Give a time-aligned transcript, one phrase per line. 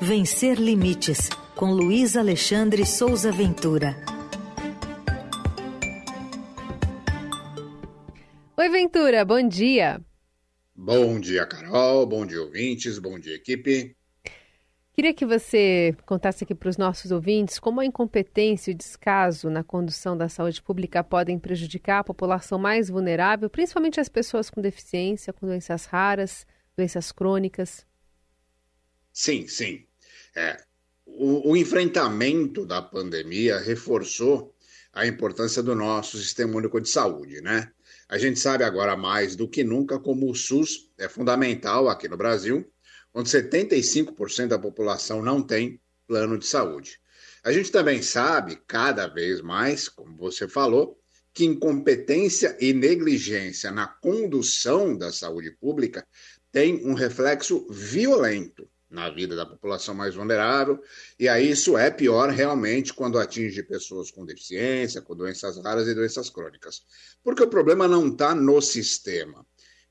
[0.00, 3.96] Vencer Limites, com Luiz Alexandre Souza Ventura.
[8.56, 10.00] Oi, Ventura, bom dia.
[10.72, 12.06] Bom dia, Carol.
[12.06, 13.00] Bom dia, ouvintes.
[13.00, 13.96] Bom dia, equipe.
[14.92, 19.50] Queria que você contasse aqui para os nossos ouvintes como a incompetência e o descaso
[19.50, 24.60] na condução da saúde pública podem prejudicar a população mais vulnerável, principalmente as pessoas com
[24.60, 27.84] deficiência, com doenças raras, doenças crônicas.
[29.12, 29.87] Sim, sim.
[30.34, 30.62] É,
[31.06, 34.54] o, o enfrentamento da pandemia reforçou
[34.92, 37.70] a importância do nosso sistema único de saúde, né?
[38.08, 42.16] A gente sabe agora mais do que nunca como o SUS é fundamental aqui no
[42.16, 42.66] Brasil,
[43.12, 47.00] onde 75% da população não tem plano de saúde.
[47.44, 50.98] A gente também sabe, cada vez mais, como você falou,
[51.32, 56.06] que incompetência e negligência na condução da saúde pública
[56.50, 60.80] tem um reflexo violento na vida da população mais vulnerável,
[61.18, 65.94] e aí isso é pior realmente quando atinge pessoas com deficiência, com doenças raras e
[65.94, 66.82] doenças crônicas.
[67.22, 69.44] Porque o problema não está no sistema,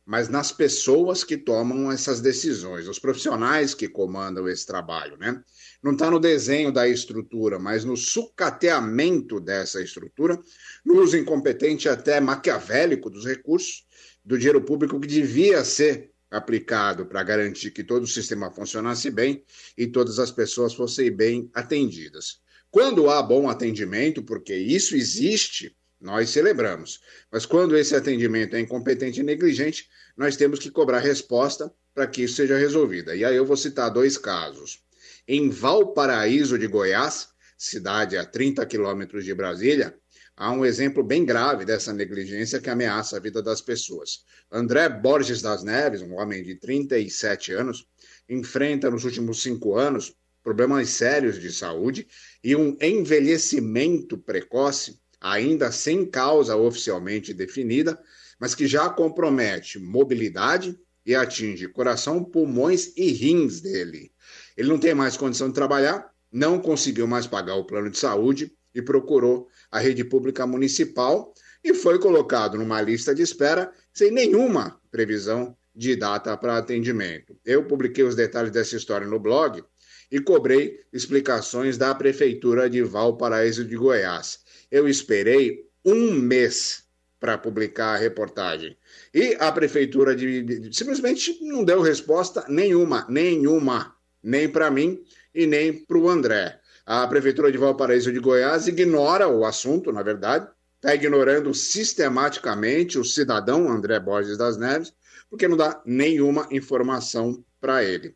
[0.03, 5.43] mas nas pessoas que tomam essas decisões, os profissionais que comandam esse trabalho, né?
[5.83, 10.41] Não está no desenho da estrutura, mas no sucateamento dessa estrutura,
[10.83, 13.85] no uso incompetente até maquiavélico dos recursos,
[14.23, 19.43] do dinheiro público que devia ser aplicado para garantir que todo o sistema funcionasse bem
[19.77, 22.39] e todas as pessoas fossem bem atendidas.
[22.69, 26.99] Quando há bom atendimento, porque isso existe, nós celebramos.
[27.31, 32.23] Mas quando esse atendimento é incompetente e negligente, nós temos que cobrar resposta para que
[32.23, 33.13] isso seja resolvido.
[33.15, 34.83] E aí eu vou citar dois casos.
[35.27, 39.97] Em Valparaíso de Goiás, cidade a 30 quilômetros de Brasília,
[40.37, 44.23] há um exemplo bem grave dessa negligência que ameaça a vida das pessoas.
[44.51, 47.87] André Borges das Neves, um homem de 37 anos,
[48.29, 52.07] enfrenta nos últimos cinco anos problemas sérios de saúde
[52.43, 57.99] e um envelhecimento precoce, ainda sem causa oficialmente definida,
[58.39, 64.11] mas que já compromete mobilidade e atinge coração, pulmões e rins dele.
[64.55, 68.55] Ele não tem mais condição de trabalhar, não conseguiu mais pagar o plano de saúde
[68.77, 71.33] e procurou a rede pública municipal
[71.63, 77.35] e foi colocado numa lista de espera sem nenhuma previsão de data para atendimento.
[77.43, 79.63] Eu publiquei os detalhes dessa história no blog
[80.11, 84.39] e cobrei explicações da Prefeitura de Valparaíso de Goiás.
[84.69, 86.83] Eu esperei um mês
[87.19, 88.77] para publicar a reportagem.
[89.11, 95.47] E a Prefeitura de, de, simplesmente não deu resposta nenhuma, nenhuma, nem para mim e
[95.47, 96.59] nem para o André.
[96.89, 103.03] A Prefeitura de Valparaíso de Goiás ignora o assunto, na verdade, está ignorando sistematicamente o
[103.03, 104.93] cidadão André Borges das Neves,
[105.29, 108.15] porque não dá nenhuma informação para ele.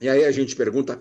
[0.00, 0.98] E aí a gente pergunta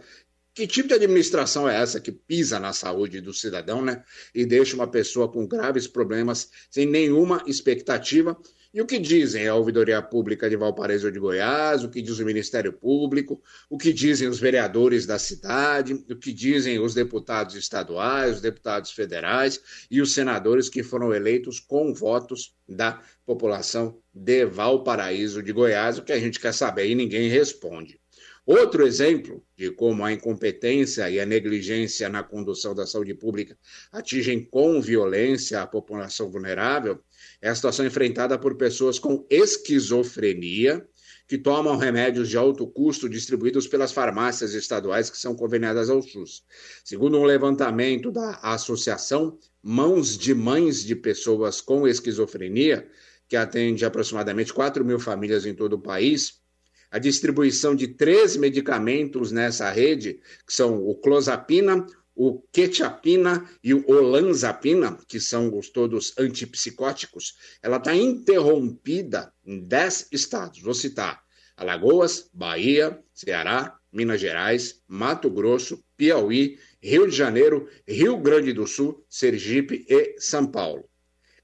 [0.53, 4.03] que tipo de administração é essa que pisa na saúde do cidadão, né?
[4.35, 8.37] E deixa uma pessoa com graves problemas sem nenhuma expectativa
[8.77, 12.25] e o que dizem a Ouvidoria Pública de Valparaíso de Goiás, o que diz o
[12.25, 18.35] Ministério Público, o que dizem os vereadores da cidade, o que dizem os deputados estaduais,
[18.35, 25.41] os deputados federais e os senadores que foram eleitos com votos da população de Valparaíso
[25.41, 27.99] de Goiás, o que a gente quer saber e ninguém responde.
[28.47, 33.57] Outro exemplo de como a incompetência e a negligência na condução da saúde pública
[33.91, 36.97] atingem com violência a população vulnerável
[37.41, 40.87] é a situação enfrentada por pessoas com esquizofrenia
[41.27, 46.45] que tomam remédios de alto custo distribuídos pelas farmácias estaduais que são conveniadas ao SUS.
[46.85, 52.87] Segundo um levantamento da Associação Mãos de Mães de Pessoas com Esquizofrenia,
[53.27, 56.46] que atende aproximadamente 4 mil famílias em todo o país,
[56.89, 63.83] a distribuição de três medicamentos nessa rede, que são o clozapina, o quetiapina e o
[63.87, 70.59] olanzapina, que são os todos antipsicóticos, ela está interrompida em 10 estados.
[70.61, 71.21] Vou citar
[71.55, 79.03] Alagoas, Bahia, Ceará, Minas Gerais, Mato Grosso, Piauí, Rio de Janeiro, Rio Grande do Sul,
[79.09, 80.89] Sergipe e São Paulo.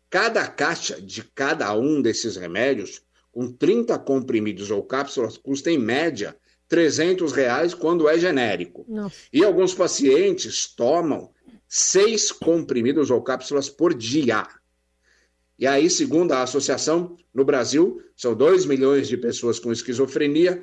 [0.09, 3.01] Cada caixa de cada um desses remédios,
[3.33, 6.37] com 30 comprimidos ou cápsulas, custa em média
[6.69, 8.85] 300 reais quando é genérico.
[8.87, 9.15] Nossa.
[9.33, 11.31] E alguns pacientes tomam
[11.67, 14.47] seis comprimidos ou cápsulas por dia.
[15.57, 20.61] E aí, segundo a associação, no Brasil, são 2 milhões de pessoas com esquizofrenia,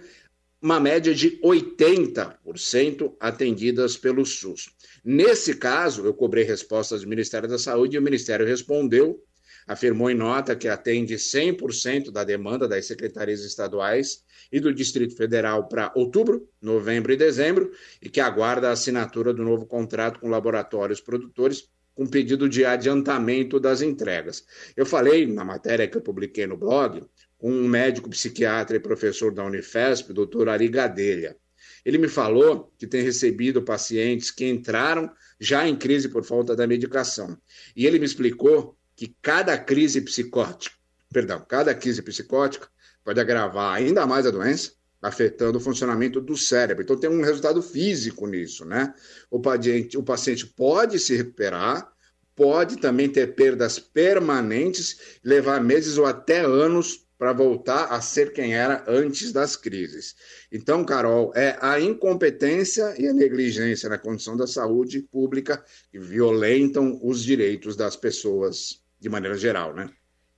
[0.62, 4.70] uma média de 80% atendidas pelo SUS.
[5.04, 9.20] Nesse caso, eu cobrei respostas do Ministério da Saúde e o Ministério respondeu
[9.66, 15.68] afirmou em nota que atende 100% da demanda das secretarias estaduais e do Distrito Federal
[15.68, 17.70] para outubro, novembro e dezembro,
[18.02, 23.60] e que aguarda a assinatura do novo contrato com laboratórios produtores com pedido de adiantamento
[23.60, 24.44] das entregas.
[24.76, 27.02] Eu falei na matéria que eu publiquei no blog
[27.36, 31.36] com um médico psiquiatra e professor da Unifesp, doutor Ari Gadelha.
[31.84, 36.66] Ele me falou que tem recebido pacientes que entraram já em crise por falta da
[36.66, 37.36] medicação.
[37.74, 40.76] E ele me explicou que cada crise psicótica,
[41.10, 42.68] perdão, cada crise psicótica
[43.02, 46.82] pode agravar ainda mais a doença, afetando o funcionamento do cérebro.
[46.82, 48.92] Então tem um resultado físico nisso, né?
[49.30, 51.90] O paciente, o paciente pode se recuperar,
[52.36, 58.54] pode também ter perdas permanentes, levar meses ou até anos para voltar a ser quem
[58.54, 60.14] era antes das crises.
[60.52, 67.00] Então, Carol, é a incompetência e a negligência na condição da saúde pública que violentam
[67.02, 69.90] os direitos das pessoas de maneira geral, né?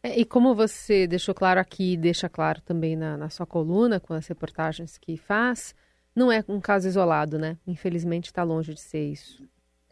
[0.02, 4.14] É, e como você deixou claro aqui, deixa claro também na, na sua coluna, com
[4.14, 5.74] as reportagens que faz,
[6.14, 7.56] não é um caso isolado, né?
[7.66, 9.42] Infelizmente está longe de ser isso.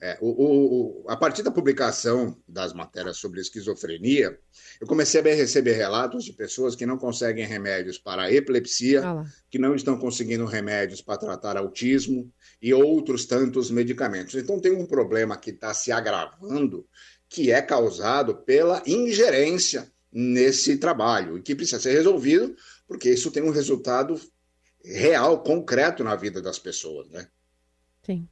[0.03, 4.39] É, o, o, a partir da publicação das matérias sobre esquizofrenia,
[4.81, 9.59] eu comecei a receber relatos de pessoas que não conseguem remédios para epilepsia, ah que
[9.59, 12.33] não estão conseguindo remédios para tratar autismo
[12.63, 14.37] e outros tantos medicamentos.
[14.37, 16.87] Então, tem um problema que está se agravando,
[17.31, 22.56] que é causado pela ingerência nesse trabalho e que precisa ser resolvido,
[22.88, 24.21] porque isso tem um resultado
[24.85, 27.29] real, concreto na vida das pessoas, né?
[28.03, 28.29] Sim.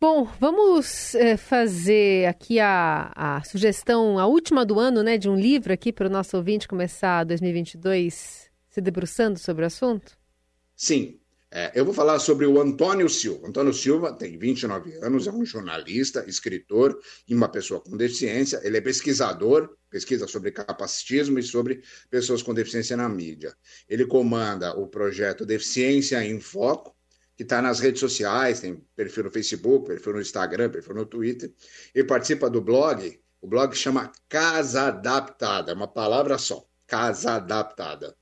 [0.00, 5.36] Bom, vamos é, fazer aqui a, a sugestão, a última do ano, né, de um
[5.36, 10.16] livro aqui para o nosso ouvinte começar 2022 se debruçando sobre o assunto?
[10.74, 11.18] Sim.
[11.50, 13.48] É, eu vou falar sobre o Antônio Silva.
[13.48, 18.60] Antônio Silva tem 29 anos, é um jornalista, escritor e uma pessoa com deficiência.
[18.62, 23.56] Ele é pesquisador, pesquisa sobre capacitismo e sobre pessoas com deficiência na mídia.
[23.88, 26.94] Ele comanda o projeto Deficiência em Foco,
[27.34, 31.50] que está nas redes sociais, tem perfil no Facebook, perfil no Instagram, perfil no Twitter,
[31.94, 33.18] e participa do blog.
[33.40, 38.14] O blog chama Casa Adaptada, é uma palavra só, Casa Adaptada.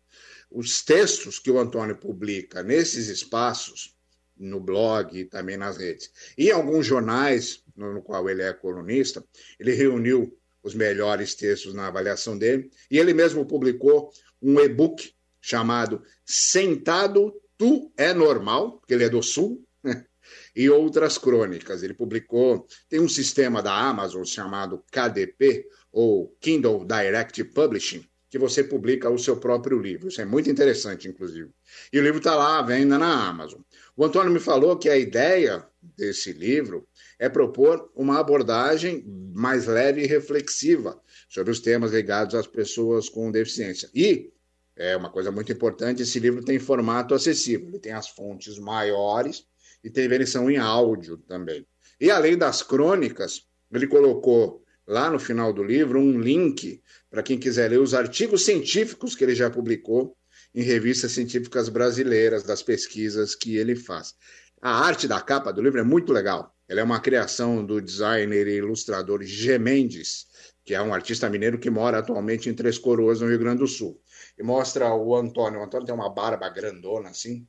[0.50, 3.94] Os textos que o Antônio publica nesses espaços,
[4.36, 9.24] no blog e também nas redes, e alguns jornais, no, qual ele é colunista,
[9.58, 14.10] ele reuniu os melhores textos na avaliação dele, e ele mesmo publicou
[14.42, 19.64] um e-book chamado Sentado Tu é Normal, porque ele é do Sul,
[20.54, 21.82] e outras crônicas.
[21.82, 28.04] Ele publicou, tem um sistema da Amazon chamado KDP, ou Kindle Direct Publishing,
[28.36, 30.08] que você publica o seu próprio livro.
[30.08, 31.48] Isso é muito interessante, inclusive.
[31.90, 33.60] E o livro está lá à venda na Amazon.
[33.96, 36.86] O Antônio me falou que a ideia desse livro
[37.18, 39.02] é propor uma abordagem
[39.34, 41.00] mais leve e reflexiva
[41.30, 43.88] sobre os temas ligados às pessoas com deficiência.
[43.94, 44.30] E
[44.76, 49.46] é uma coisa muito importante, esse livro tem formato acessível, ele tem as fontes maiores
[49.82, 51.66] e tem versão em áudio também.
[51.98, 57.38] E além das crônicas, ele colocou lá no final do livro um link para quem
[57.38, 60.16] quiser ler os artigos científicos que ele já publicou
[60.54, 64.14] em revistas científicas brasileiras, das pesquisas que ele faz.
[64.62, 66.54] A arte da capa do livro é muito legal.
[66.68, 69.58] Ela é uma criação do designer e ilustrador G.
[69.58, 70.26] Mendes,
[70.64, 73.66] que é um artista mineiro que mora atualmente em Três Coroas, no Rio Grande do
[73.66, 74.00] Sul
[74.38, 75.60] e mostra o Antônio.
[75.60, 77.46] O Antônio tem uma barba grandona assim,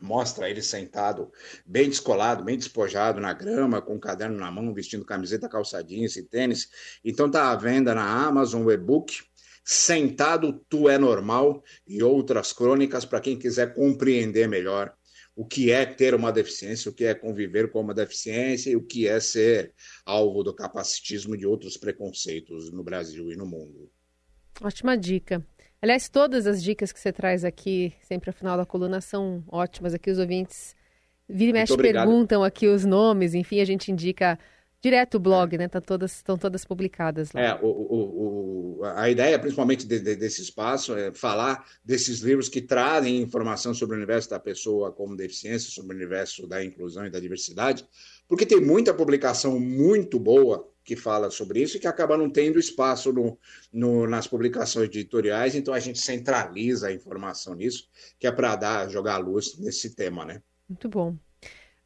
[0.00, 1.30] mostra ele sentado,
[1.64, 6.16] bem descolado, bem despojado na grama, com um caderno na mão, vestindo camiseta, calça jeans
[6.16, 6.68] e tênis.
[7.04, 9.30] Então tá à venda na Amazon o e-book
[9.64, 14.92] Sentado Tu é Normal e outras crônicas para quem quiser compreender melhor
[15.36, 18.84] o que é ter uma deficiência, o que é conviver com uma deficiência e o
[18.84, 19.72] que é ser
[20.04, 23.90] alvo do capacitismo e de outros preconceitos no Brasil e no mundo.
[24.60, 25.46] Ótima dica.
[25.82, 29.94] Aliás, todas as dicas que você traz aqui, sempre ao final da coluna, são ótimas.
[29.94, 30.76] Aqui os ouvintes
[31.26, 34.38] vira e mexe perguntam aqui os nomes, enfim, a gente indica
[34.82, 35.68] direto o blog, né?
[35.68, 37.40] Tá todas, estão todas publicadas lá.
[37.40, 42.48] É, o, o, o, a ideia, principalmente de, de, desse espaço, é falar desses livros
[42.48, 47.06] que trazem informação sobre o universo da pessoa com deficiência, sobre o universo da inclusão
[47.06, 47.86] e da diversidade,
[48.28, 52.58] porque tem muita publicação muito boa que fala sobre isso e que acaba não tendo
[52.58, 53.38] espaço no,
[53.72, 58.88] no, nas publicações editoriais, então a gente centraliza a informação nisso, que é para dar
[58.88, 60.42] jogar luz nesse tema, né?
[60.68, 61.14] Muito bom.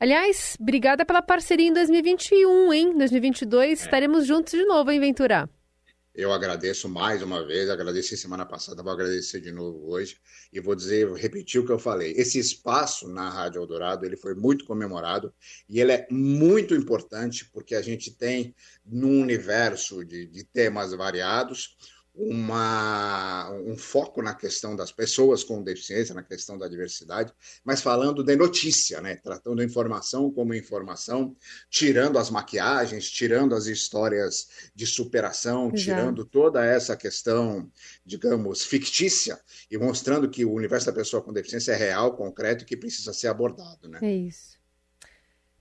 [0.01, 2.97] Aliás, obrigada pela parceria em 2021, hein?
[2.97, 3.85] 2022 é.
[3.85, 5.51] estaremos juntos de novo, hein, Ventura?
[6.15, 10.17] Eu agradeço mais uma vez, agradeci semana passada, vou agradecer de novo hoje
[10.53, 12.13] e vou dizer, vou repetir o que eu falei.
[12.17, 15.35] Esse espaço na Rádio Eldorado, ele foi muito comemorado
[15.69, 18.55] e ele é muito importante porque a gente tem
[18.87, 21.77] num universo de, de temas variados
[22.15, 27.33] uma, um foco na questão das pessoas com deficiência, na questão da diversidade,
[27.65, 29.17] mas falando de notícia, né?
[29.17, 31.37] tratando a informação como informação,
[31.69, 35.77] tirando as maquiagens, tirando as histórias de superação, Exato.
[35.77, 37.71] tirando toda essa questão,
[38.07, 42.67] digamos, fictícia e mostrando que o universo da pessoa com deficiência é real, concreto e
[42.67, 43.89] que precisa ser abordado.
[43.89, 43.99] Né?
[44.03, 44.55] É isso.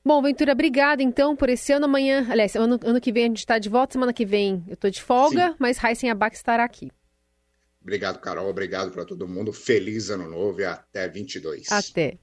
[0.05, 1.85] Bom, Ventura, obrigada então por esse ano.
[1.85, 4.73] Amanhã, aliás, ano, ano que vem a gente está de volta, semana que vem eu
[4.73, 5.55] estou de folga, Sim.
[5.57, 6.91] mas Heisen Abac estará aqui.
[7.81, 8.49] Obrigado, Carol.
[8.49, 9.51] Obrigado para todo mundo.
[9.51, 11.71] Feliz ano novo e até 22.
[11.71, 12.17] Até.